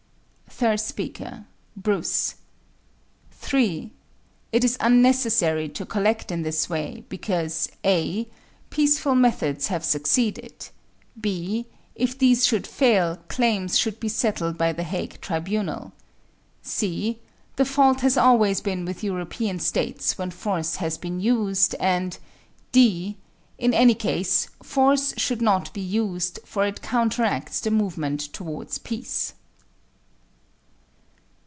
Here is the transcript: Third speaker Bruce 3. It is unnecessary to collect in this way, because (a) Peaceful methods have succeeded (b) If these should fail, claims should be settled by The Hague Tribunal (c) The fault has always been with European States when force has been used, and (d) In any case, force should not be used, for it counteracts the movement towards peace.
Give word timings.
Third 0.53 0.81
speaker 0.81 1.45
Bruce 1.75 2.35
3. 3.31 3.89
It 4.51 4.63
is 4.63 4.77
unnecessary 4.81 5.67
to 5.69 5.85
collect 5.87 6.29
in 6.29 6.43
this 6.43 6.69
way, 6.69 7.03
because 7.09 7.67
(a) 7.83 8.27
Peaceful 8.69 9.15
methods 9.15 9.67
have 9.67 9.83
succeeded 9.85 10.67
(b) 11.19 11.65
If 11.95 12.15
these 12.17 12.45
should 12.45 12.67
fail, 12.67 13.15
claims 13.27 13.79
should 13.79 13.99
be 13.99 14.09
settled 14.09 14.57
by 14.59 14.71
The 14.73 14.83
Hague 14.83 15.19
Tribunal 15.21 15.93
(c) 16.61 17.19
The 17.55 17.65
fault 17.65 18.01
has 18.01 18.15
always 18.17 18.59
been 18.61 18.83
with 18.85 19.03
European 19.05 19.57
States 19.57 20.17
when 20.19 20.29
force 20.31 20.75
has 20.75 20.95
been 20.97 21.19
used, 21.21 21.73
and 21.79 22.19
(d) 22.73 23.15
In 23.57 23.73
any 23.73 23.95
case, 23.95 24.47
force 24.61 25.13
should 25.17 25.41
not 25.41 25.73
be 25.73 25.81
used, 25.81 26.37
for 26.45 26.65
it 26.67 26.83
counteracts 26.83 27.61
the 27.61 27.71
movement 27.71 28.19
towards 28.31 28.77
peace. 28.77 29.33